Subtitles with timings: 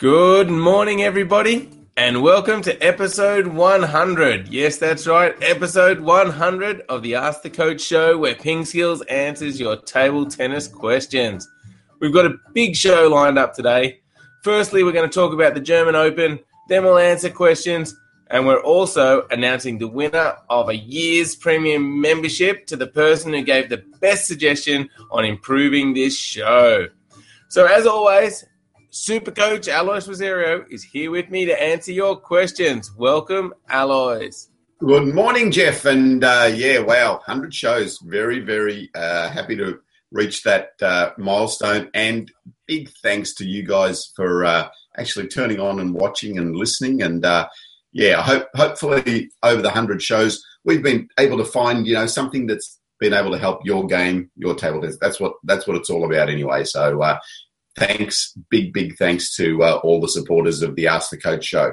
[0.00, 4.48] Good morning, everybody, and welcome to episode 100.
[4.48, 9.60] Yes, that's right, episode 100 of the Ask the Coach show where Ping Skills answers
[9.60, 11.46] your table tennis questions.
[12.00, 14.00] We've got a big show lined up today.
[14.42, 16.38] Firstly, we're going to talk about the German Open,
[16.70, 17.94] then we'll answer questions,
[18.30, 23.42] and we're also announcing the winner of a year's premium membership to the person who
[23.42, 26.86] gave the best suggestion on improving this show.
[27.48, 28.46] So, as always,
[28.92, 32.90] Super Coach Alois Rosario is here with me to answer your questions.
[32.96, 34.48] Welcome, Alois.
[34.80, 35.84] Good morning, Jeff.
[35.84, 38.00] And uh, yeah, wow, 100 shows.
[38.02, 39.78] Very, very uh, happy to
[40.10, 41.88] reach that uh, milestone.
[41.94, 42.32] And
[42.66, 47.00] big thanks to you guys for uh, actually turning on and watching and listening.
[47.00, 47.46] And uh,
[47.92, 52.06] yeah, I hope hopefully over the 100 shows, we've been able to find, you know,
[52.06, 54.84] something that's been able to help your game, your table.
[55.00, 56.64] That's what that's what it's all about anyway.
[56.64, 57.18] So uh,
[57.76, 61.72] thanks, big, big thanks to uh, all the supporters of the Ask the Coach show.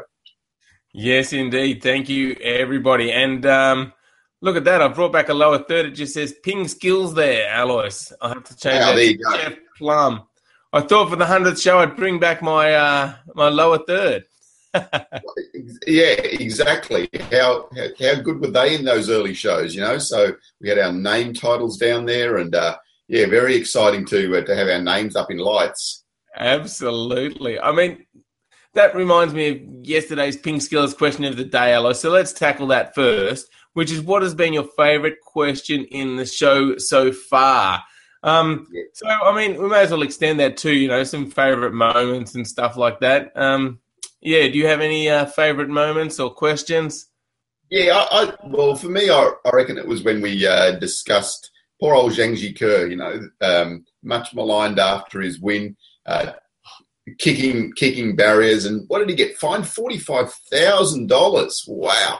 [0.94, 1.84] Yes, indeed.
[1.84, 3.12] Thank you, everybody.
[3.12, 3.94] And um,
[4.42, 4.82] look at that.
[4.82, 5.86] I brought back a lower third.
[5.88, 8.12] It just says ping skills there, Alois.
[8.22, 9.38] I have to change Oh, that there you go.
[9.38, 10.24] Jeff Plumb.
[10.74, 14.26] I thought for the 100th show I'd bring back my uh, my lower third.
[15.88, 17.10] Yeah, exactly.
[17.32, 19.74] How, how how good were they in those early shows?
[19.74, 22.78] You know, so we had our name titles down there, and uh,
[23.08, 26.04] yeah, very exciting to uh, to have our names up in lights.
[26.36, 27.60] Absolutely.
[27.60, 28.06] I mean,
[28.74, 31.94] that reminds me of yesterday's Ping Skills question of the day, Alois.
[31.94, 36.26] So let's tackle that first, which is what has been your favorite question in the
[36.26, 37.82] show so far?
[38.24, 38.84] Um, Yeah.
[38.94, 42.36] so, I mean, we may as well extend that to, you know, some favorite moments
[42.36, 43.32] and stuff like that.
[43.36, 43.80] Um,
[44.22, 47.08] yeah, do you have any uh, favorite moments or questions?
[47.70, 51.52] Yeah, I, I well for me, I, I reckon it was when we uh, discussed
[51.80, 56.34] poor old Zhang Jike, you know, um, much maligned after his win, uh,
[57.20, 59.38] kicking kicking barriers, and what did he get?
[59.38, 61.64] Fined forty five thousand dollars.
[61.68, 62.20] Wow!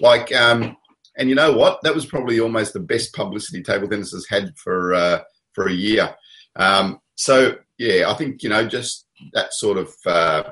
[0.00, 0.76] Like, um,
[1.16, 1.80] and you know what?
[1.82, 5.20] That was probably almost the best publicity table tennis has had for uh,
[5.52, 6.14] for a year.
[6.56, 9.94] Um, so yeah, I think you know just that sort of.
[10.04, 10.44] Uh,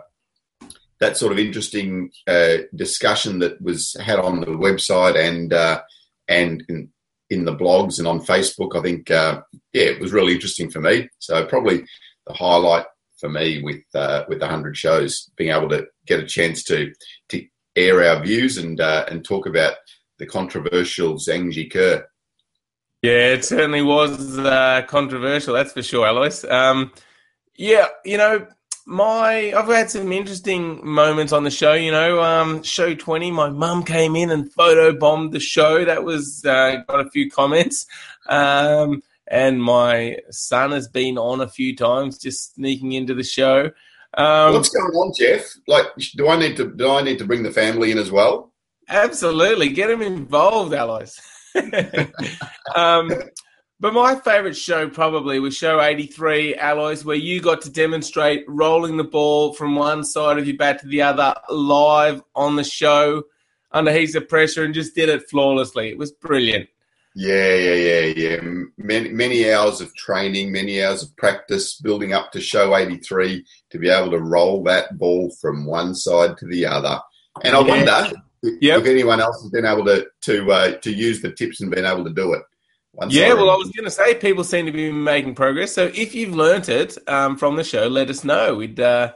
[0.98, 5.82] that sort of interesting uh, discussion that was had on the website and uh,
[6.26, 6.88] and in,
[7.30, 8.76] in the blogs and on Facebook.
[8.76, 9.42] I think uh,
[9.72, 11.08] yeah, it was really interesting for me.
[11.18, 11.84] So probably
[12.26, 12.86] the highlight
[13.18, 16.92] for me with uh, with the hundred shows, being able to get a chance to
[17.30, 17.44] to
[17.74, 19.74] air our views and uh, and talk about
[20.18, 22.04] the controversial Zhang Jike.
[23.02, 26.44] Yeah, it certainly was uh, controversial, that's for sure, Alois.
[26.48, 26.92] Um,
[27.54, 28.46] yeah, you know,
[28.86, 31.74] my I've had some interesting moments on the show.
[31.74, 35.84] You know, um, show twenty, my mum came in and photo bombed the show.
[35.84, 37.86] That was uh, got a few comments,
[38.28, 43.72] um, and my son has been on a few times, just sneaking into the show.
[44.14, 45.42] Um, What's going on, Jeff?
[45.66, 48.52] Like, do I need to do I need to bring the family in as well?
[48.88, 51.20] Absolutely, get them involved, Alois.
[52.76, 53.10] um,
[53.80, 58.96] but my favourite show probably was show 83, Alois, where you got to demonstrate rolling
[58.96, 63.24] the ball from one side of your bat to the other live on the show
[63.72, 65.90] under heaps of pressure and just did it flawlessly.
[65.90, 66.68] It was brilliant.
[67.14, 68.40] Yeah, yeah, yeah, yeah.
[68.76, 73.78] Many, many hours of training, many hours of practice building up to show 83 to
[73.78, 77.00] be able to roll that ball from one side to the other.
[77.42, 77.66] And I Yeah.
[77.66, 78.80] wonder if, Yep.
[78.80, 81.86] if anyone else has been able to to uh, to use the tips and been
[81.86, 82.42] able to do it.
[82.96, 85.74] One Yeah, well, I was going to say people seem to be making progress.
[85.74, 88.54] So if you've learnt it um, from the show, let us know.
[88.54, 89.12] We'd uh,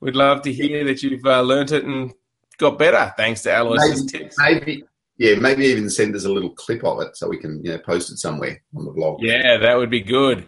[0.00, 2.12] we'd love to hear that you've uh, learnt it and
[2.58, 4.36] got better thanks to Alois's tips.
[4.38, 4.84] maybe,
[5.16, 7.78] yeah, maybe even send us a little clip of it so we can you know
[7.78, 9.22] post it somewhere on the blog.
[9.22, 10.46] Yeah, that would be good.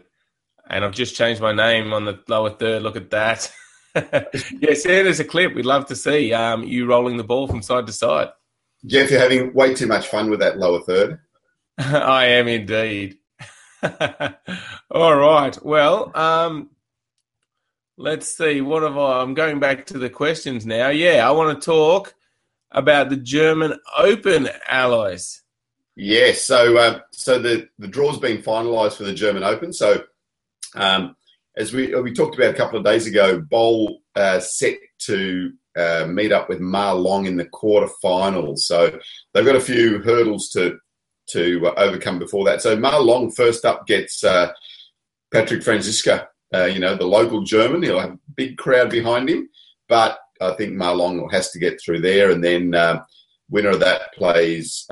[0.69, 2.83] And I've just changed my name on the lower third.
[2.83, 3.51] Look at that.
[3.95, 5.55] yeah, send us a clip.
[5.55, 8.29] We'd love to see um, you rolling the ball from side to side.
[8.85, 11.21] Jeff, you're having way too much fun with that lower third.
[11.79, 13.19] I am indeed.
[14.91, 15.63] All right.
[15.63, 16.71] Well, um,
[17.99, 18.63] let's see.
[18.63, 19.21] What have I?
[19.21, 20.89] I'm going back to the questions now.
[20.89, 22.15] Yeah, I want to talk
[22.71, 25.43] about the German Open Alois.
[25.97, 26.45] Yes.
[26.45, 29.73] So, uh, so the the draw's been finalised for the German Open.
[29.73, 30.03] So,
[30.75, 31.15] um,
[31.57, 36.07] as we we talked about a couple of days ago, Boll uh, set to uh,
[36.09, 38.61] meet up with Ma Long in the quarterfinals.
[38.61, 38.99] So
[39.35, 40.79] they've got a few hurdles to
[41.31, 42.63] to uh, overcome before that.
[42.63, 44.53] So Ma Long first up gets uh,
[45.33, 46.29] Patrick Franziska.
[46.55, 47.83] Uh, you know, the local German.
[47.83, 49.49] He'll have a big crowd behind him,
[49.89, 52.71] but I think Ma Long has to get through there, and then
[53.51, 54.87] winner of that plays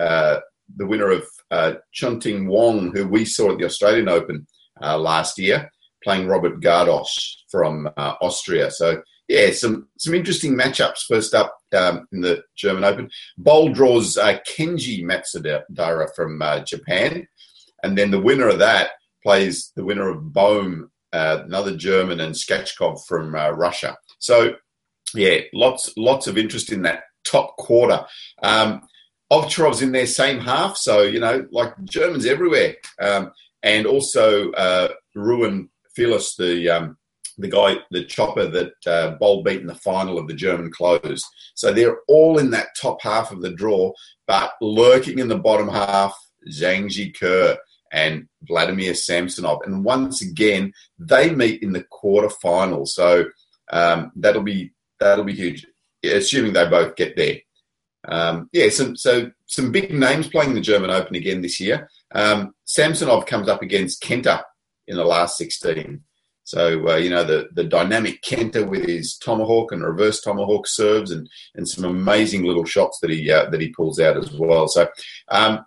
[0.77, 4.47] the winner of uh, Chun Ting Wong, who we saw at the Australian Open
[4.83, 5.71] uh, last year,
[6.03, 7.09] playing Robert Gardos
[7.51, 8.71] from uh, Austria.
[8.71, 11.07] So yeah, some some interesting matchups.
[11.09, 17.27] First up um, in the German Open, Boll draws uh, Kenji Matsudaira from uh, Japan,
[17.83, 18.91] and then the winner of that
[19.23, 23.97] plays the winner of Baum, uh, another German, and Skachkov from uh, Russia.
[24.19, 24.55] So,
[25.15, 28.05] yeah, lots lots of interest in that top quarter.
[28.43, 28.83] Um,
[29.33, 33.33] Ovcharov's in their same half, so you know, like Germans everywhere, um,
[33.63, 35.69] and also uh, Ruwen
[35.99, 36.99] Filus, the um,
[37.39, 41.23] the guy, the chopper that uh, Boll beat in the final of the German close.
[41.55, 43.93] So they're all in that top half of the draw,
[44.27, 46.17] but lurking in the bottom half,
[46.51, 47.57] Zhang Jike
[47.93, 49.61] and Vladimir Samsonov.
[49.65, 52.87] And once again, they meet in the quarterfinal.
[52.89, 53.27] So
[53.71, 55.67] um, that'll be that'll be huge,
[56.03, 57.39] assuming they both get there.
[58.07, 61.89] Um, yeah, some, so some big names playing the German Open again this year.
[62.15, 64.43] Um, Samsonov comes up against Kenta
[64.87, 66.03] in the last 16.
[66.45, 71.11] So uh, you know the the dynamic Kenta with his tomahawk and reverse tomahawk serves
[71.11, 74.69] and and some amazing little shots that he uh, that he pulls out as well.
[74.69, 74.89] So
[75.31, 75.65] um,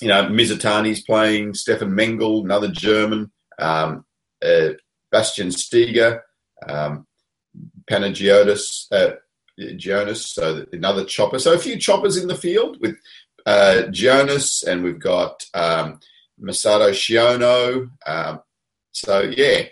[0.00, 4.04] you know Mizutani's playing Steffen Mengel, another German, um,
[4.44, 4.70] uh,
[5.10, 6.22] Bastian Steger,
[6.68, 7.06] um,
[7.90, 9.14] Panagiotis, uh,
[9.58, 11.38] Gionis, so another chopper.
[11.38, 12.96] So a few choppers in the field with
[13.46, 16.00] uh, Gionis, and we've got um,
[16.38, 17.88] Masato Shiono.
[18.06, 18.40] Um,
[18.92, 19.64] so yeah,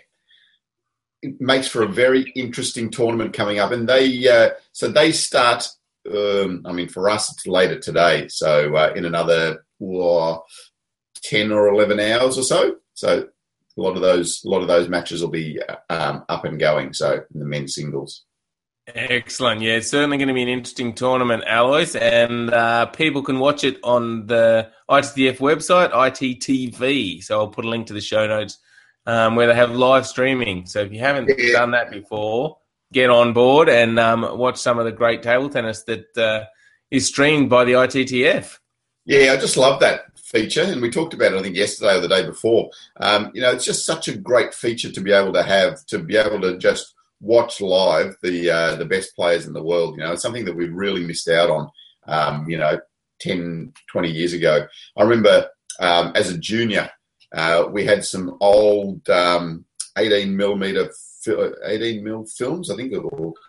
[1.21, 3.71] it makes for a very interesting tournament coming up.
[3.71, 5.67] And they uh, so they start.
[6.09, 8.27] Um, I mean, for us, it's later today.
[8.29, 10.43] So uh, in another oh,
[11.15, 12.77] ten or eleven hours or so.
[12.93, 13.27] So
[13.77, 15.59] a lot of those a lot of those matches will be
[15.89, 16.93] um, up and going.
[16.93, 18.23] So in the men's singles.
[18.95, 19.59] Excellent.
[19.59, 23.65] Yeah, it's certainly going to be an interesting tournament, Alois, and uh, people can watch
[23.65, 27.21] it on the ITTF website, ITTV.
[27.21, 28.59] So I'll put a link to the show notes
[29.07, 30.67] um, where they have live streaming.
[30.67, 31.53] So if you haven't yeah.
[31.53, 32.57] done that before,
[32.93, 36.45] get on board and um, watch some of the great table tennis that uh,
[36.91, 38.59] is streamed by the ITTF.
[39.05, 42.01] Yeah, I just love that feature, and we talked about it I think yesterday or
[42.01, 42.69] the day before.
[42.99, 45.99] Um, you know, it's just such a great feature to be able to have to
[45.99, 49.95] be able to just watch live the uh, the best players in the world.
[49.95, 51.69] You know, it's something that we really missed out on.
[52.09, 52.79] Um, you know,
[53.19, 54.65] 10, 20 years ago.
[54.95, 55.49] I remember
[55.79, 56.89] um, as a junior,
[57.33, 59.65] uh, we had some old um,
[59.97, 60.91] 18 millimeter,
[61.65, 62.69] 18 mil films.
[62.69, 62.99] I think I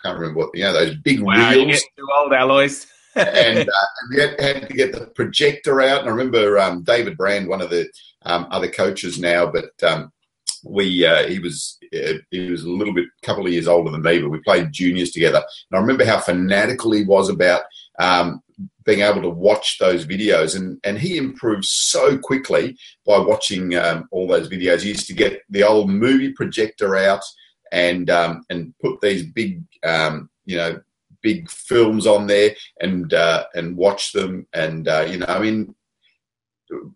[0.03, 1.81] can't remember what you know those big wow, reels.
[1.97, 2.87] too old, Alois.
[3.15, 3.73] and, uh,
[4.11, 6.01] we had, had, to get the projector out.
[6.01, 7.89] And I remember um, David Brand, one of the
[8.23, 10.13] um, other coaches now, but um,
[10.65, 13.91] we uh, he was uh, he was a little bit, a couple of years older
[13.91, 15.39] than me, but we played juniors together.
[15.71, 17.63] And I remember how fanatical he was about
[17.99, 18.43] um,
[18.85, 20.57] being able to watch those videos.
[20.57, 22.77] And, and he improved so quickly
[23.07, 24.83] by watching um, all those videos.
[24.83, 27.23] He used to get the old movie projector out
[27.71, 30.81] and um, and put these big, um, you know,
[31.23, 34.47] big films on there and uh, and watch them.
[34.53, 35.75] And uh, you know, I mean,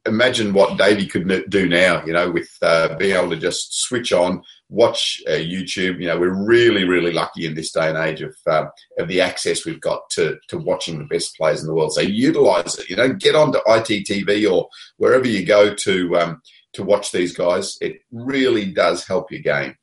[0.06, 2.04] imagine what Davey could do now.
[2.04, 4.42] You know, with uh, being able to just switch on
[4.72, 6.00] watch uh, YouTube.
[6.00, 9.20] You know, we're really, really lucky in this day and age of um, of the
[9.20, 11.92] access we've got to to watching the best players in the world.
[11.92, 12.88] So utilize it.
[12.88, 16.42] You know, get onto ITTV or wherever you go to um,
[16.72, 17.76] to watch these guys.
[17.80, 19.76] It really does help your game.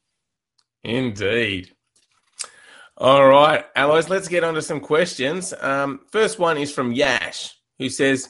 [0.83, 1.71] Indeed.
[2.97, 5.53] All right, Alois, let's get on to some questions.
[5.61, 8.29] Um, first one is from Yash, who says,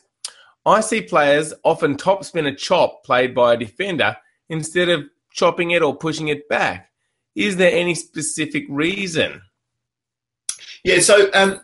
[0.65, 4.17] I see players often topspin a chop played by a defender
[4.49, 6.91] instead of chopping it or pushing it back.
[7.35, 9.41] Is there any specific reason?
[10.83, 11.61] Yeah, so um,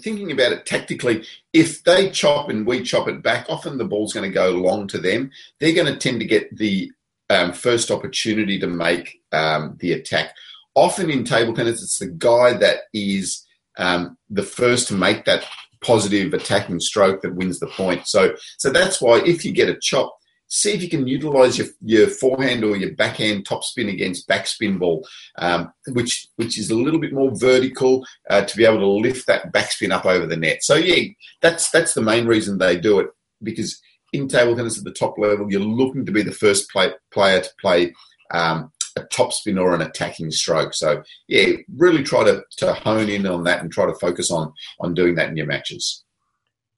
[0.00, 4.12] thinking about it tactically, if they chop and we chop it back, often the ball's
[4.12, 5.30] going to go long to them.
[5.60, 6.90] They're going to tend to get the
[7.30, 10.34] um, first opportunity to make um, the attack.
[10.74, 13.46] Often in table tennis, it's the guy that is
[13.78, 15.46] um, the first to make that
[15.82, 18.06] positive attacking stroke that wins the point.
[18.06, 20.16] So, so that's why if you get a chop,
[20.48, 25.06] see if you can utilize your, your forehand or your backhand topspin against backspin ball,
[25.38, 29.26] um, which which is a little bit more vertical uh, to be able to lift
[29.26, 30.62] that backspin up over the net.
[30.62, 31.10] So yeah,
[31.40, 33.08] that's that's the main reason they do it
[33.42, 33.80] because
[34.12, 37.40] in table tennis at the top level, you're looking to be the first play, player
[37.40, 37.94] to play
[38.30, 40.74] um, a topspin or an attacking stroke.
[40.74, 44.52] So yeah, really try to, to hone in on that and try to focus on
[44.80, 46.04] on doing that in your matches.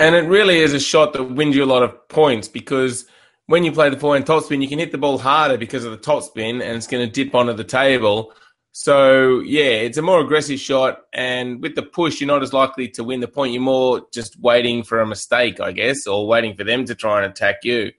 [0.01, 3.07] And it really is a shot that wins you a lot of points because
[3.47, 5.99] when you play the forehand topspin, you can hit the ball harder because of the
[5.99, 8.33] topspin, and it's going to dip onto the table.
[8.73, 12.89] So yeah, it's a more aggressive shot, and with the push, you're not as likely
[12.89, 13.53] to win the point.
[13.53, 17.23] You're more just waiting for a mistake, I guess, or waiting for them to try
[17.23, 17.93] and attack you.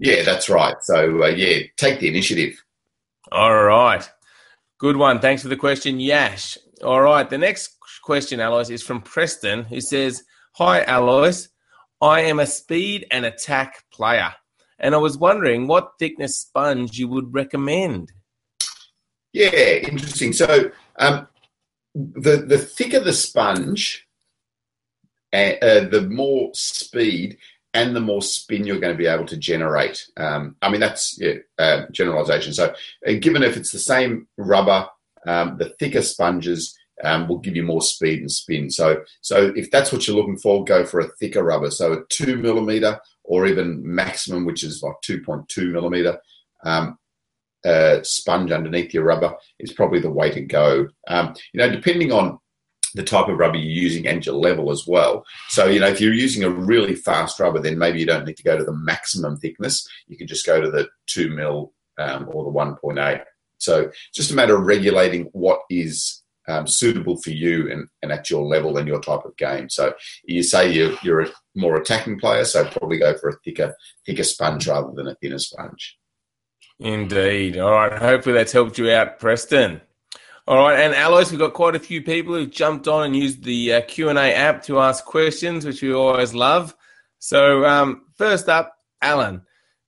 [0.00, 0.74] Yeah, that's right.
[0.82, 2.60] So uh, yeah, take the initiative.
[3.32, 4.08] All right.
[4.78, 5.20] Good one.
[5.20, 6.58] Thanks for the question, Yash.
[6.82, 7.28] All right.
[7.28, 11.48] The next question, Alois, is from Preston, who says, Hi, Alois.
[12.00, 14.34] I am a speed and attack player,
[14.78, 18.10] and I was wondering what thickness sponge you would recommend.
[19.32, 20.32] Yeah, interesting.
[20.32, 21.28] So, um,
[21.94, 24.06] the the thicker the sponge,
[25.32, 27.36] uh, uh, the more speed
[27.74, 30.04] and the more spin you're going to be able to generate.
[30.16, 32.52] Um, I mean, that's yeah, uh, generalization.
[32.52, 32.74] So,
[33.20, 34.86] given if it's the same rubber,
[35.26, 38.70] um, the thicker sponges um, will give you more speed and spin.
[38.70, 41.70] So, so if that's what you're looking for, go for a thicker rubber.
[41.70, 46.18] So, a two millimeter or even maximum, which is like 2.2 millimeter.
[46.64, 46.98] Um,
[47.64, 50.88] uh, sponge underneath your rubber is probably the way to go.
[51.08, 52.38] Um, you know, depending on
[52.94, 55.24] the type of rubber you're using and your level as well.
[55.48, 58.36] So, you know, if you're using a really fast rubber, then maybe you don't need
[58.36, 59.88] to go to the maximum thickness.
[60.08, 63.22] You can just go to the two mil um, or the 1.8.
[63.58, 68.10] So, it's just a matter of regulating what is um, suitable for you and, and
[68.10, 69.68] at your level and your type of game.
[69.68, 69.94] So,
[70.24, 73.74] you say you're, you're a more attacking player, so probably go for a thicker,
[74.06, 75.98] thicker sponge rather than a thinner sponge.
[76.80, 77.58] Indeed.
[77.58, 77.92] All right.
[77.92, 79.82] Hopefully that's helped you out, Preston.
[80.50, 83.44] All right, and Alois, we've got quite a few people who've jumped on and used
[83.44, 86.74] the uh, Q and A app to ask questions, which we always love.
[87.20, 89.42] So um, first up, Alan,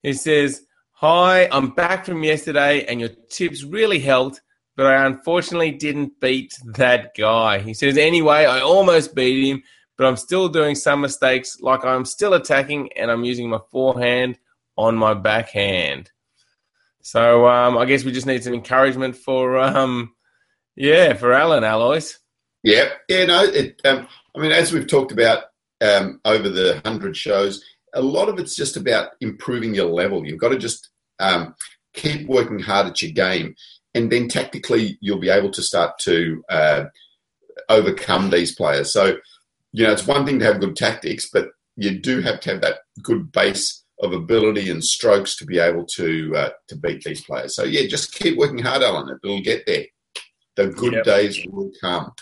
[0.05, 4.41] he says, "Hi, I'm back from yesterday, and your tips really helped,
[4.77, 9.65] but I unfortunately didn't beat that guy." He says, "Anyway, I almost beat him,
[9.99, 14.39] but I'm still doing some mistakes, like I'm still attacking and I'm using my forehand
[14.77, 16.13] on my backhand."
[17.01, 20.13] So um, I guess we just need some encouragement for, um,
[20.77, 22.19] yeah, for Alan Alois.
[22.63, 23.45] Yeah, yeah, no.
[23.45, 25.45] It, um, I mean, as we've talked about
[25.81, 27.65] um, over the hundred shows,
[27.95, 30.25] a lot of it's just about improving your level.
[30.25, 30.89] You've got to just
[31.19, 31.55] um,
[31.93, 33.55] keep working hard at your game,
[33.95, 36.85] and then tactically you'll be able to start to uh,
[37.69, 38.93] overcome these players.
[38.93, 39.17] So,
[39.73, 42.61] you know, it's one thing to have good tactics, but you do have to have
[42.63, 47.25] that good base of ability and strokes to be able to uh, to beat these
[47.25, 47.55] players.
[47.55, 49.19] So yeah, just keep working hard, Alan.
[49.23, 49.85] It'll get there.
[50.57, 51.05] The good yep.
[51.05, 52.13] days will come.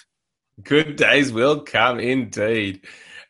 [0.62, 2.82] Good days will come, indeed.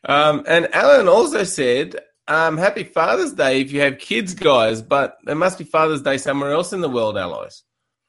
[0.05, 1.95] Um, and Alan also said,
[2.27, 6.17] um, "Happy Father's Day if you have kids, guys." But there must be Father's Day
[6.17, 7.63] somewhere else in the world, Alois.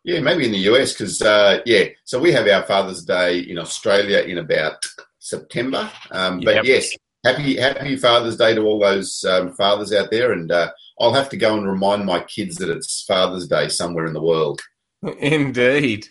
[0.04, 1.84] Yeah, maybe in the US because uh, yeah.
[2.04, 4.84] So we have our Father's Day in Australia in about
[5.18, 5.90] September.
[6.11, 6.64] Um, but yep.
[6.64, 6.90] yes,
[7.25, 11.28] happy Happy Father's Day to all those um, fathers out there, and uh, I'll have
[11.30, 14.61] to go and remind my kids that it's Father's Day somewhere in the world.
[15.18, 16.08] Indeed,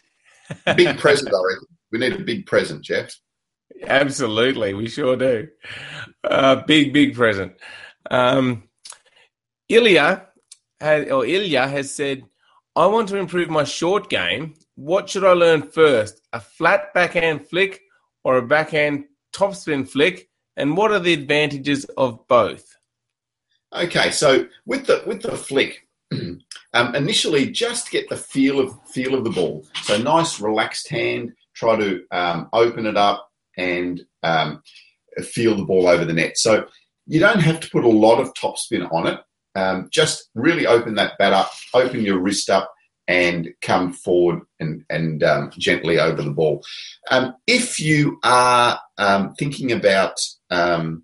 [0.75, 1.67] big present, I reckon.
[1.91, 3.15] We need a big present, Jeff.
[3.85, 5.47] Absolutely, we sure do.
[6.23, 7.53] Uh, big, big present.
[8.09, 8.63] Um,
[9.69, 10.27] Ilya
[10.79, 12.23] had, or Ilya has said,
[12.75, 14.55] "I want to improve my short game.
[14.75, 16.21] What should I learn first?
[16.33, 17.81] A flat backhand flick
[18.23, 22.77] or a backhand topspin flick?" and what are the advantages of both?
[23.73, 25.87] Okay, so with the with the flick,
[26.73, 29.65] um, initially just get the feel of feel of the ball.
[29.83, 31.33] So nice, relaxed hand.
[31.53, 34.61] Try to um, open it up and um,
[35.21, 36.37] feel the ball over the net.
[36.37, 36.65] So
[37.07, 39.19] you don't have to put a lot of topspin on it.
[39.53, 42.71] Um, just really open that bat up, open your wrist up,
[43.07, 46.63] and come forward and, and um, gently over the ball.
[47.09, 48.79] Um, if you are
[49.37, 50.15] thinking about
[50.49, 51.03] trying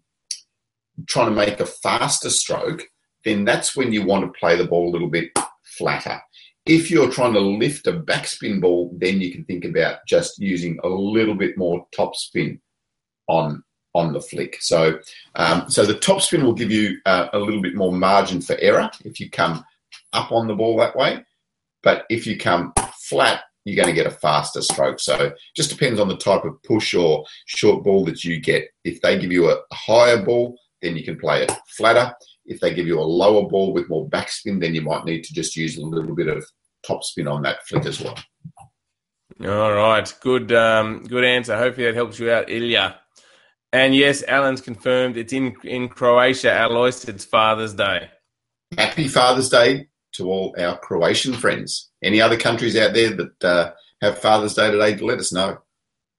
[1.29, 2.83] to make a faster stroke,
[3.25, 5.31] then that's when you want to play the ball a little bit
[5.77, 6.19] flatter.
[6.65, 10.79] If you're trying to lift a backspin ball, then you can think about just using
[10.83, 12.59] a little bit more top spin
[13.27, 14.57] on on the flick.
[14.61, 14.99] So,
[15.35, 18.55] um, so the top spin will give you uh, a little bit more margin for
[18.59, 19.65] error if you come
[20.13, 21.25] up on the ball that way.
[21.81, 24.99] But if you come flat, you're going to get a faster stroke.
[24.99, 28.69] So just depends on the type of push or short ball that you get.
[28.83, 32.13] If they give you a higher ball, then you can play it flatter.
[32.47, 35.33] If they give you a lower ball with more backspin, then you might need to
[35.33, 36.45] just use a little bit of
[36.85, 38.17] top spin on that flick as well.
[39.45, 41.57] All right, good, um, good answer.
[41.57, 42.95] Hopefully that helps you out, Ilya.
[43.73, 46.65] And yes, Alan's confirmed it's in in Croatia.
[46.65, 48.09] Alois, it's Father's Day.
[48.77, 51.91] Happy Father's Day to all our Croatian friends.
[52.01, 55.57] Any other countries out there that uh, have Father's Day today, let us know.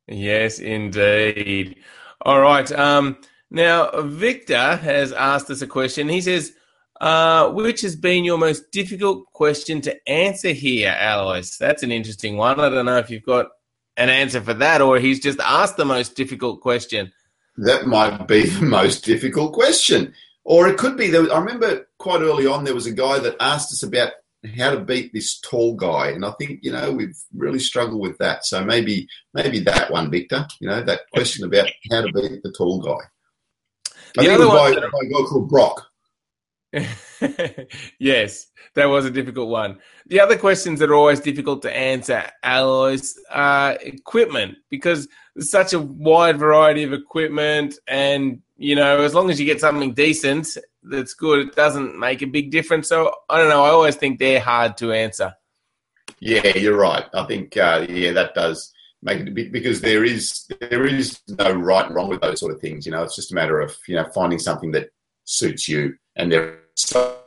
[0.07, 1.77] Yes, indeed.
[2.23, 2.71] All right.
[2.73, 3.19] Um,
[3.51, 6.09] now, Victor has asked us a question.
[6.09, 6.53] He says,
[7.01, 11.57] uh, which has been your most difficult question to answer here, Alois?
[11.59, 12.61] That's an interesting one.
[12.61, 13.49] I don't know if you've got
[13.97, 17.13] an answer for that or he's just asked the most difficult question.
[17.57, 20.13] That might be the most difficult question.
[20.45, 23.73] Or it could be, I remember quite early on, there was a guy that asked
[23.73, 24.13] us about
[24.57, 28.19] how to beat this tall guy, and I think you know we've really struggled with
[28.19, 28.47] that.
[28.47, 30.47] So maybe maybe that one, Victor.
[30.61, 33.05] You know that question about how to beat the tall guy.
[34.19, 35.87] I The think it other was by, by a guy called Brock.
[37.99, 39.79] yes, that was a difficult one.
[40.07, 45.73] The other questions that are always difficult to answer, Alois, are equipment because there's such
[45.73, 50.49] a wide variety of equipment, and you know, as long as you get something decent
[50.83, 52.89] that's good, it doesn't make a big difference.
[52.89, 53.65] So I don't know.
[53.65, 55.35] I always think they're hard to answer.
[56.21, 57.05] Yeah, you're right.
[57.15, 58.73] I think uh, yeah, that does
[59.03, 62.61] make it because there is there is no right and wrong with those sort of
[62.61, 62.87] things.
[62.87, 64.91] You know, it's just a matter of you know finding something that
[65.25, 67.19] suits you, and there are so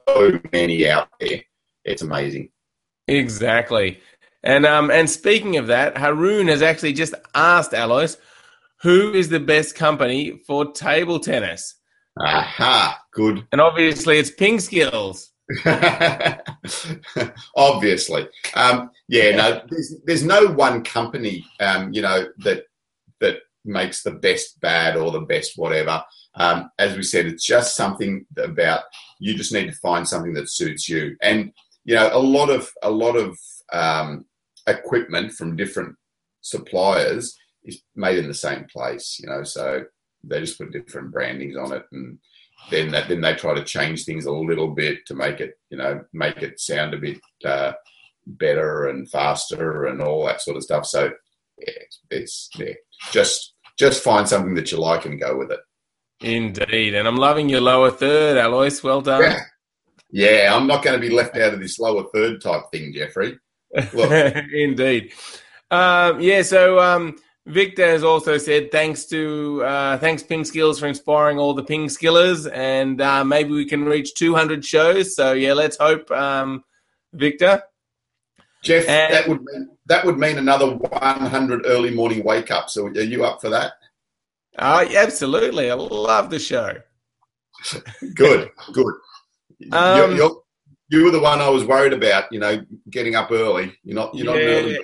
[0.51, 1.41] many out there.
[1.85, 2.49] It's amazing.
[3.07, 3.99] Exactly.
[4.43, 8.15] And um, and speaking of that, Haroon has actually just asked Alois,
[8.81, 11.75] who is the best company for table tennis?
[12.19, 13.47] Aha, good.
[13.51, 15.30] And obviously, it's Ping Skills.
[17.55, 19.35] Obviously, um, yeah.
[19.35, 22.65] No, there's, there's no one company, um, you know, that
[23.19, 26.03] that makes the best bad or the best whatever.
[26.35, 28.83] Um, as we said, it's just something about
[29.19, 31.15] you just need to find something that suits you.
[31.21, 31.51] And
[31.83, 33.37] you know, a lot of a lot of
[33.73, 34.25] um,
[34.67, 35.95] equipment from different
[36.41, 39.19] suppliers is made in the same place.
[39.21, 39.83] You know, so
[40.23, 42.19] they just put different brandings on it and
[42.69, 45.77] then that, then they try to change things a little bit to make it you
[45.77, 47.73] know make it sound a bit uh,
[48.25, 50.85] better and faster and all that sort of stuff.
[50.85, 51.11] So
[51.57, 51.73] yeah,
[52.09, 52.73] it's yeah,
[53.11, 55.59] just just find something that you like and go with it.
[56.21, 56.93] Indeed.
[56.93, 58.83] And I'm loving your lower third, Alois.
[58.83, 59.21] Well done.
[59.21, 59.39] Yeah,
[60.11, 60.55] yeah.
[60.55, 63.39] I'm not going to be left out of this lower third type thing, Jeffrey.
[63.93, 64.11] Look.
[64.53, 65.13] Indeed.
[65.71, 67.15] Um, yeah, so um,
[67.47, 71.87] Victor has also said thanks to uh, thanks Ping Skills for inspiring all the Ping
[71.87, 75.15] Skillers, and uh, maybe we can reach 200 shows.
[75.15, 76.63] So yeah, let's hope, um,
[77.13, 77.63] Victor.
[78.63, 82.73] Jeff, And- that would mean, that would mean another 100 early morning wake ups.
[82.75, 83.73] So are you up for that?
[84.57, 86.77] Uh, yeah, absolutely, I love the show.
[88.15, 88.93] Good, good.
[89.71, 90.41] Um, you're, you're,
[90.89, 92.25] you were the one I was worried about.
[92.31, 93.77] You know, getting up early.
[93.83, 94.15] You're not.
[94.15, 94.79] You're not an early.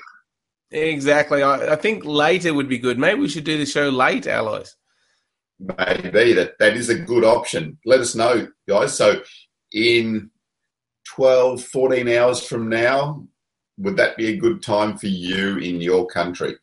[0.71, 1.43] Exactly.
[1.43, 2.99] I, I think later would be good.
[2.99, 4.69] Maybe we should do the show late, Alois.
[5.60, 7.80] Maybe that that is a good option.
[7.86, 8.95] Let us know, guys.
[8.95, 9.21] So
[9.71, 10.30] in
[11.15, 13.25] 12, 14 hours from now,
[13.77, 16.56] would that be a good time for you in your country?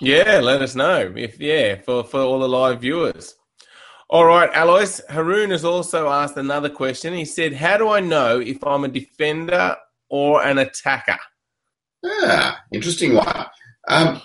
[0.00, 3.34] Yeah, let us know if yeah for for all the live viewers.
[4.08, 5.00] All right, Alois.
[5.08, 7.14] Haroon has also asked another question.
[7.14, 9.76] He said, "How do I know if I'm a defender
[10.08, 11.18] or an attacker?"
[12.06, 13.46] Ah, interesting one.
[13.88, 14.20] Um,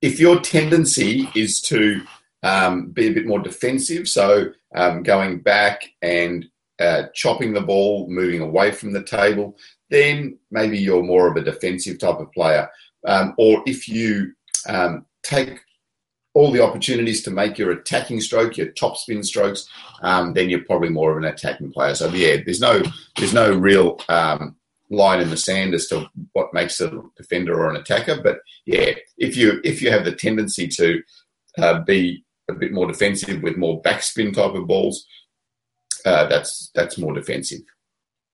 [0.00, 2.02] if your tendency is to
[2.42, 6.46] um, be a bit more defensive, so um, going back and
[6.80, 9.56] uh, chopping the ball, moving away from the table,
[9.90, 12.68] then maybe you're more of a defensive type of player.
[13.06, 14.32] Um, or if you
[14.68, 15.60] um, take
[16.34, 19.68] all the opportunities to make your attacking stroke, your top spin strokes,
[20.02, 21.94] um, then you're probably more of an attacking player.
[21.94, 22.82] So yeah, there's no
[23.16, 24.56] there's no real um,
[24.92, 28.20] line in the sand as to what makes a defender or an attacker.
[28.22, 31.02] But yeah, if you if you have the tendency to
[31.58, 35.06] uh, be a bit more defensive with more backspin type of balls,
[36.04, 37.60] uh, that's that's more defensive.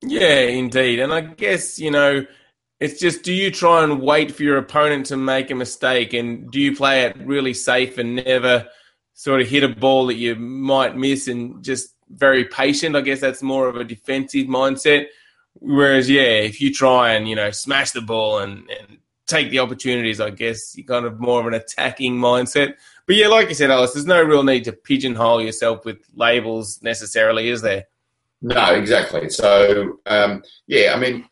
[0.02, 0.98] Yeah, indeed.
[0.98, 2.26] And I guess you know,
[2.80, 6.50] it's just do you try and wait for your opponent to make a mistake, and
[6.50, 8.66] do you play it really safe and never
[9.14, 12.96] sort of hit a ball that you might miss, and just very patient?
[12.96, 15.06] I guess that's more of a defensive mindset.
[15.60, 19.58] Whereas, yeah, if you try and you know smash the ball and, and take the
[19.58, 22.74] opportunities, I guess you're kind of more of an attacking mindset.
[23.06, 26.80] But yeah, like you said, Alois, there's no real need to pigeonhole yourself with labels
[26.82, 27.84] necessarily, is there?
[28.42, 29.30] No, exactly.
[29.30, 31.24] So um, yeah, I mean,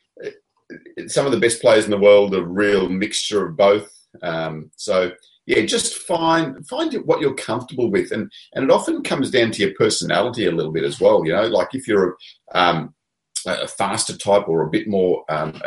[1.07, 3.93] some of the best players in the world are real mixture of both.
[4.23, 5.13] Um, so
[5.47, 9.63] yeah, just find find what you're comfortable with, and and it often comes down to
[9.63, 11.25] your personality a little bit as well.
[11.25, 12.17] You know, like if you're
[12.53, 12.95] um,
[13.47, 15.25] a faster type or a bit more.
[15.29, 15.61] Um,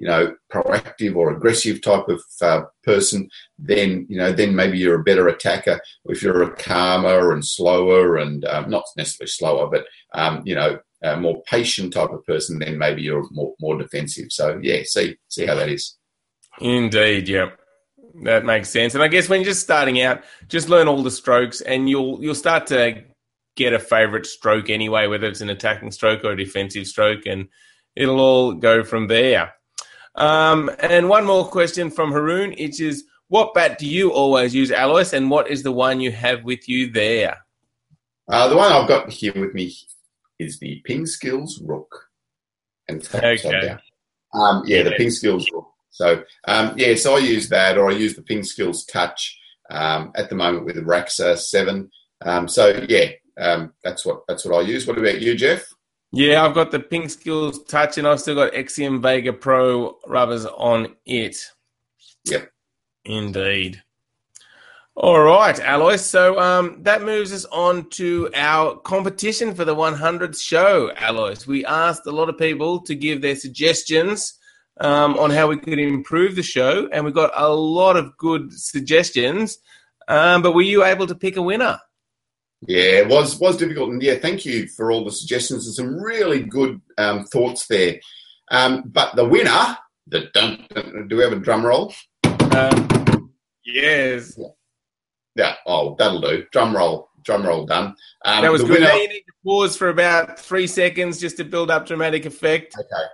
[0.00, 3.28] you know, proactive or aggressive type of uh, person,
[3.58, 5.78] then you know, then maybe you're a better attacker.
[6.06, 10.78] If you're a calmer and slower, and um, not necessarily slower, but um, you know,
[11.02, 14.28] a more patient type of person, then maybe you're more more defensive.
[14.30, 15.98] So yeah, see see how that is.
[16.60, 17.50] Indeed, yeah.
[18.22, 18.94] That makes sense.
[18.94, 22.22] And I guess when you're just starting out, just learn all the strokes and you'll
[22.22, 23.04] you'll start to
[23.60, 27.48] get a favorite stroke anyway, whether it's an attacking stroke or a defensive stroke, and
[27.94, 29.52] it'll all go from there.
[30.14, 34.72] Um, and one more question from Haroon, which is what bat do you always use,
[34.72, 37.38] Alois, and what is the one you have with you there?
[38.28, 39.72] Uh, the one I've got here with me
[40.38, 42.08] is the Ping Skills Rook.
[42.88, 43.76] And Okay.
[44.32, 45.74] Um, yeah, the Ping Skills rule.
[45.90, 49.38] So um, yeah, so I use that, or I use the Ping Skills Touch
[49.70, 51.90] um, at the moment with the Raxa Seven.
[52.22, 54.86] Um, so yeah, um, that's what that's what I use.
[54.86, 55.66] What about you, Jeff?
[56.12, 60.44] Yeah, I've got the Ping Skills Touch, and I've still got Exium Vega Pro rubbers
[60.44, 61.36] on it.
[62.24, 62.50] Yep,
[63.04, 63.82] indeed.
[64.96, 66.02] All right, Alois.
[66.02, 71.46] So um, that moves us on to our competition for the 100th show, Alois.
[71.46, 74.38] We asked a lot of people to give their suggestions
[74.80, 78.52] um, on how we could improve the show, and we got a lot of good
[78.52, 79.58] suggestions.
[80.08, 81.78] Um, but were you able to pick a winner?
[82.66, 85.98] Yeah, it was was difficult, and yeah, thank you for all the suggestions and some
[85.98, 88.00] really good um, thoughts there.
[88.50, 91.94] Um, but the winner, the dun, dun, do we have a drum roll?
[92.24, 93.32] Um,
[93.64, 94.34] yes.
[94.36, 94.48] Yeah.
[95.36, 95.54] yeah.
[95.66, 96.44] Oh, that'll do.
[96.52, 97.08] Drum roll.
[97.24, 97.94] Drum roll done.
[98.24, 98.72] Um, that was good.
[98.72, 98.88] Winner...
[98.88, 102.74] Now you need to pause for about three seconds just to build up dramatic effect.
[102.78, 103.06] Okay.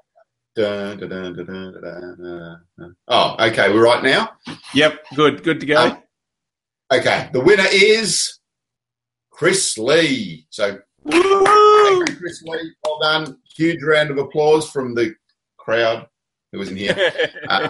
[0.57, 3.73] Dun, dun, dun, oh, okay.
[3.73, 4.31] We're right now.
[4.75, 5.05] Yep.
[5.15, 5.43] Good.
[5.45, 5.77] Good to go.
[5.77, 6.03] Um,
[6.93, 7.29] okay.
[7.33, 8.36] The winner is
[9.37, 10.46] Chris Lee.
[10.49, 12.72] So, thank you, Chris Lee.
[12.83, 13.37] Well done.
[13.55, 15.14] Huge round of applause from the
[15.59, 16.07] crowd
[16.53, 16.96] who was in here.
[17.49, 17.68] Uh,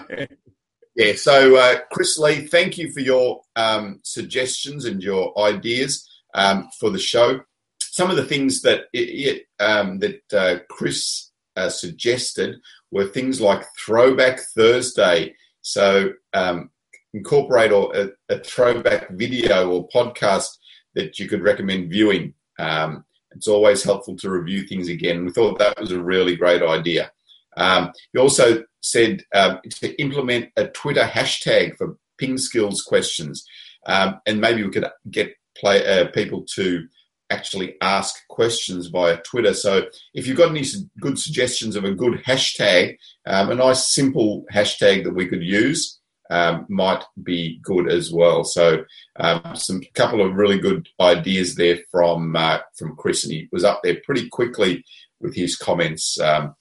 [0.95, 6.71] yeah, so uh, Chris Lee, thank you for your um, suggestions and your ideas um,
[6.81, 7.41] for the show.
[7.81, 12.57] Some of the things that it, it, um, that uh, Chris uh, suggested
[12.91, 15.35] were things like Throwback Thursday.
[15.61, 16.71] So um,
[17.13, 20.49] incorporate a, a, throwback video or podcast
[20.97, 22.35] that you could recommend viewing.
[22.59, 25.25] Um, it's always helpful to review things again.
[25.25, 27.13] We thought that was a really great idea.
[27.57, 33.47] Um, he also said uh, to implement a Twitter hashtag for ping skills questions,
[33.87, 36.87] um, and maybe we could get play, uh, people to
[37.31, 39.53] actually ask questions via Twitter.
[39.53, 40.65] So if you've got any
[41.01, 45.99] good suggestions of a good hashtag, um, a nice simple hashtag that we could use,
[46.31, 48.45] um, might be good as well.
[48.45, 48.85] So,
[49.17, 53.65] um, some couple of really good ideas there from uh, from Chris, and he was
[53.65, 54.85] up there pretty quickly
[55.21, 56.19] with his comments.
[56.21, 56.55] Um,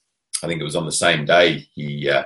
[0.43, 2.23] I think it was on the same day he uh,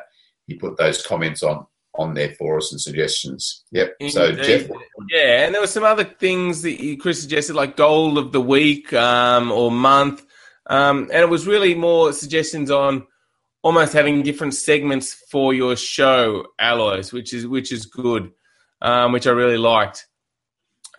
[0.47, 3.63] he put those comments on on there for us and suggestions.
[3.71, 3.95] Yep.
[3.99, 4.13] Indeed.
[4.13, 4.69] So Jeff,
[5.09, 8.93] yeah, and there were some other things that Chris suggested, like goal of the week
[8.93, 10.25] um, or month,
[10.67, 13.05] um, and it was really more suggestions on
[13.61, 18.31] almost having different segments for your show, Alois, which is which is good,
[18.81, 20.07] um, which I really liked.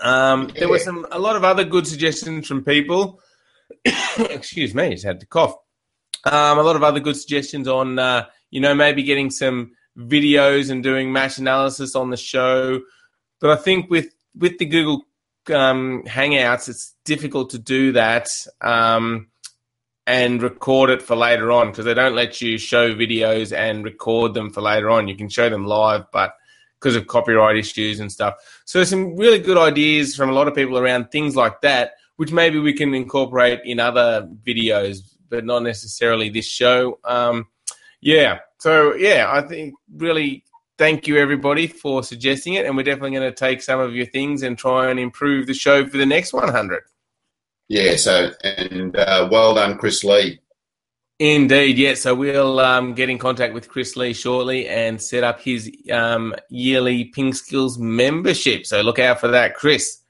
[0.00, 0.50] Um.
[0.56, 3.20] There were some a lot of other good suggestions from people.
[4.18, 5.54] Excuse me, just had to cough.
[6.24, 10.70] Um, a lot of other good suggestions on, uh, you know, maybe getting some videos
[10.70, 12.80] and doing match analysis on the show.
[13.40, 15.04] But I think with with the Google
[15.52, 18.28] um, Hangouts, it's difficult to do that.
[18.60, 19.28] Um,
[20.10, 24.34] and record it for later on because they don't let you show videos and record
[24.34, 25.06] them for later on.
[25.06, 26.34] You can show them live, but
[26.80, 28.34] because of copyright issues and stuff.
[28.64, 32.32] So some really good ideas from a lot of people around things like that, which
[32.32, 36.98] maybe we can incorporate in other videos, but not necessarily this show.
[37.04, 37.46] Um,
[38.00, 38.40] yeah.
[38.58, 40.42] So yeah, I think really
[40.76, 44.06] thank you everybody for suggesting it, and we're definitely going to take some of your
[44.06, 46.82] things and try and improve the show for the next 100.
[47.70, 50.40] Yeah, so, and uh, well done, Chris Lee.
[51.20, 51.94] Indeed, yeah.
[51.94, 56.34] So we'll um, get in contact with Chris Lee shortly and set up his um,
[56.48, 58.66] yearly Ping Skills membership.
[58.66, 60.00] So look out for that, Chris.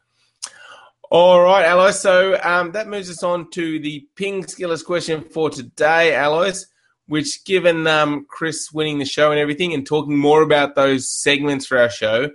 [1.10, 1.90] All right, Alois.
[1.90, 6.64] So um, that moves us on to the Ping Skillers question for today, Alois.
[7.08, 11.66] Which, given um, Chris winning the show and everything, and talking more about those segments
[11.66, 12.30] for our show,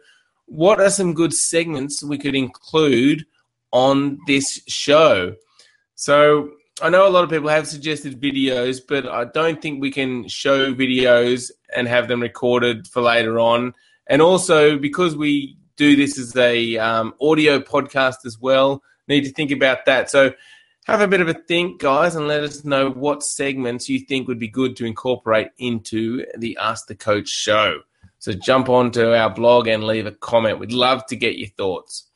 [0.46, 3.26] what are some good segments we could include
[3.76, 5.36] on this show.
[5.96, 9.92] So I know a lot of people have suggested videos, but I don't think we
[9.92, 13.74] can show videos and have them recorded for later on.
[14.08, 19.34] And also, because we do this as a um, audio podcast as well, need to
[19.34, 20.10] think about that.
[20.10, 20.32] So
[20.86, 24.30] have a bit of a think, guys, and let us know what segments you think
[24.30, 27.82] would be good to incorporate into the Ask the Coach show.
[28.20, 30.60] So jump onto our blog and leave a comment.
[30.60, 32.10] We'd love to get your thoughts.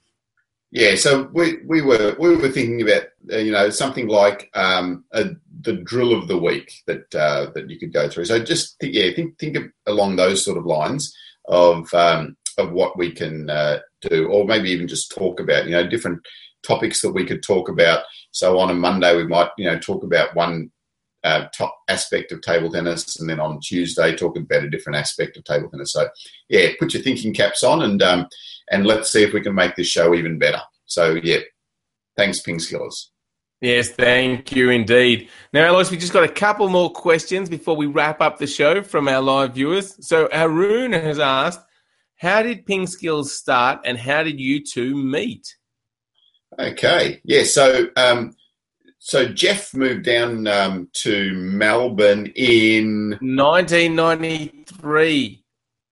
[0.72, 5.04] Yeah, so we, we were we were thinking about uh, you know something like um,
[5.14, 5.30] a,
[5.62, 8.26] the drill of the week that uh, that you could go through.
[8.26, 11.16] So just th- yeah, think think along those sort of lines
[11.48, 15.72] of um, of what we can uh, do, or maybe even just talk about you
[15.72, 16.20] know different
[16.62, 18.04] topics that we could talk about.
[18.30, 20.70] So on a Monday we might you know talk about one
[21.24, 25.36] uh, top aspect of table tennis, and then on Tuesday talking about a different aspect
[25.36, 25.94] of table tennis.
[25.94, 26.10] So
[26.48, 28.04] yeah, put your thinking caps on and.
[28.04, 28.28] Um,
[28.72, 30.62] and let's see if we can make this show even better.
[30.86, 31.40] So, yeah,
[32.18, 33.10] thanks, Ping Skillers.
[33.62, 35.30] Yes, thank you indeed.
[35.52, 38.82] Now, Alois, we just got a couple more questions before we wrap up the show
[38.82, 40.08] from our live viewers.
[40.08, 41.60] So, Haroon has asked,
[42.18, 45.46] how did Ping Skills start and how did you two meet?
[46.58, 48.36] Okay, yeah, so um,
[48.98, 55.44] so Jeff moved down um, to Melbourne in 1993.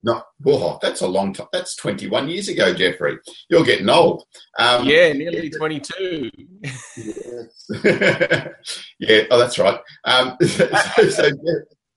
[0.03, 1.47] No, oh, that's a long time.
[1.51, 3.17] That's 21 years ago, Jeffrey.
[3.49, 4.23] You're getting old.
[4.59, 6.29] Um, yeah, nearly 22.
[8.99, 9.79] yeah, oh, that's right.
[10.05, 11.37] Um, so, so Jeff,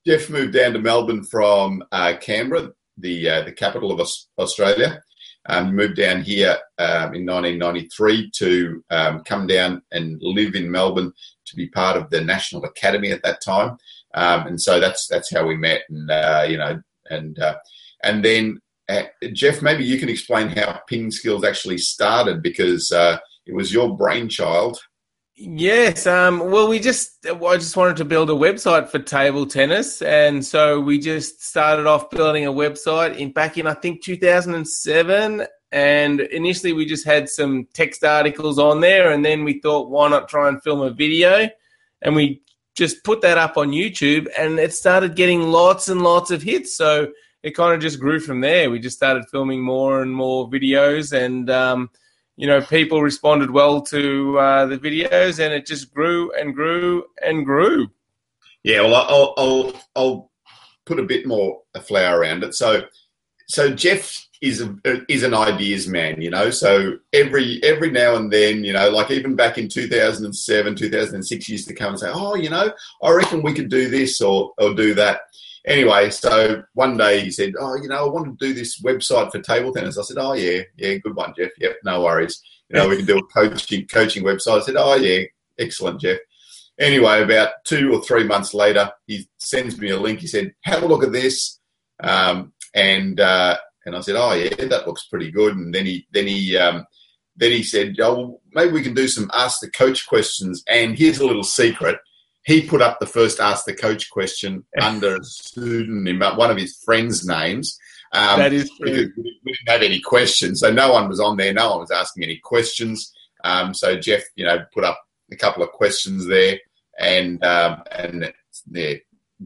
[0.06, 4.08] Jeff, moved down to Melbourne from uh, Canberra, the uh, the capital of
[4.38, 5.02] Australia.
[5.46, 11.12] Um, moved down here um, in 1993 to um, come down and live in Melbourne
[11.46, 13.78] to be part of the National Academy at that time.
[14.14, 17.56] Um, and so that's that's how we met, and uh, you know, and uh,
[18.02, 23.18] and then, uh, Jeff, maybe you can explain how Ping Skills actually started because uh,
[23.46, 24.78] it was your brainchild.
[25.42, 26.06] Yes.
[26.06, 30.44] Um, well, we just I just wanted to build a website for table tennis, and
[30.44, 35.46] so we just started off building a website in back in I think 2007.
[35.72, 40.10] And initially, we just had some text articles on there, and then we thought, why
[40.10, 41.48] not try and film a video?
[42.02, 42.42] And we
[42.76, 46.76] just put that up on YouTube, and it started getting lots and lots of hits.
[46.76, 48.70] So it kind of just grew from there.
[48.70, 51.90] We just started filming more and more videos, and um,
[52.36, 57.04] you know, people responded well to uh, the videos, and it just grew and grew
[57.22, 57.88] and grew.
[58.62, 60.30] Yeah, well, I'll, I'll, I'll
[60.84, 62.54] put a bit more a flower around it.
[62.54, 62.82] So,
[63.46, 64.74] so Jeff is a,
[65.08, 66.50] is an ideas man, you know.
[66.50, 71.52] So every every now and then, you know, like even back in 2007, 2006, he
[71.52, 72.72] used to come and say, "Oh, you know,
[73.02, 75.20] I reckon we could do this or or do that."
[75.66, 79.30] Anyway, so one day he said, "Oh, you know, I want to do this website
[79.30, 81.50] for table tennis." I said, "Oh yeah, yeah, good one, Jeff.
[81.58, 82.42] Yep, no worries.
[82.68, 85.24] You know, we can do a coaching coaching website." I said, "Oh yeah,
[85.58, 86.18] excellent, Jeff."
[86.78, 90.20] Anyway, about two or three months later, he sends me a link.
[90.20, 91.60] He said, "Have a look at this,"
[92.02, 96.06] um, and uh, and I said, "Oh yeah, that looks pretty good." And then he
[96.12, 96.86] then he um,
[97.36, 101.18] then he said, "Oh, maybe we can do some ask the coach questions." And here's
[101.18, 101.98] a little secret
[102.44, 106.76] he put up the first Ask the Coach question under a pseudonym, one of his
[106.84, 107.78] friends' names.
[108.12, 109.12] Um, that is true.
[109.16, 111.52] We didn't have any questions, so no one was on there.
[111.52, 113.12] No one was asking any questions.
[113.44, 115.00] Um, so Jeff, you know, put up
[115.32, 116.58] a couple of questions there,
[116.98, 118.32] and um, and
[118.72, 118.94] yeah,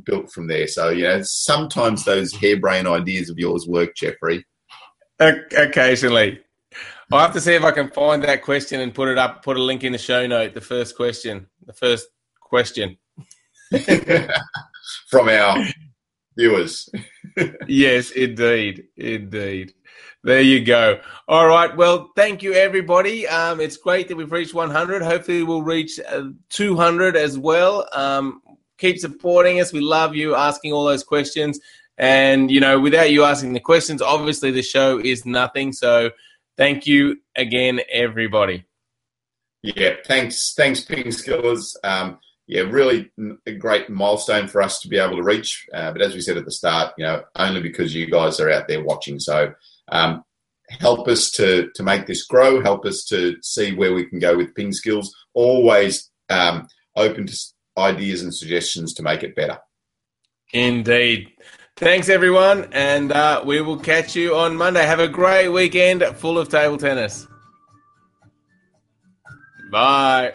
[0.04, 0.66] built from there.
[0.66, 4.46] So you know, sometimes those harebrained ideas of yours work, Jeffrey.
[5.20, 6.40] Occasionally,
[7.12, 9.44] I'll have to see if I can find that question and put it up.
[9.44, 10.54] Put a link in the show note.
[10.54, 12.06] The first question, the first
[12.44, 12.96] question
[15.08, 15.64] from our
[16.36, 16.88] viewers.
[17.66, 19.72] yes, indeed, indeed.
[20.22, 21.00] There you go.
[21.28, 21.76] All right.
[21.76, 23.28] Well, thank you, everybody.
[23.28, 25.02] Um, it's great that we've reached 100.
[25.02, 27.86] Hopefully, we'll reach uh, 200 as well.
[27.92, 28.40] Um,
[28.78, 29.72] keep supporting us.
[29.72, 31.60] We love you asking all those questions.
[31.98, 35.72] And, you know, without you asking the questions, obviously the show is nothing.
[35.72, 36.10] So
[36.56, 38.64] thank you again, everybody.
[39.62, 39.96] Yeah.
[40.06, 40.54] Thanks.
[40.54, 41.76] Thanks, Ping Skillers.
[41.84, 43.10] Um, yeah, really
[43.46, 45.66] a great milestone for us to be able to reach.
[45.72, 48.50] Uh, but as we said at the start, you know, only because you guys are
[48.50, 49.18] out there watching.
[49.18, 49.54] So
[49.88, 50.24] um,
[50.68, 52.62] help us to to make this grow.
[52.62, 55.14] Help us to see where we can go with ping skills.
[55.32, 57.38] Always um, open to
[57.78, 59.58] ideas and suggestions to make it better.
[60.52, 61.32] Indeed.
[61.76, 64.86] Thanks, everyone, and uh, we will catch you on Monday.
[64.86, 67.26] Have a great weekend full of table tennis.
[69.72, 70.34] Bye.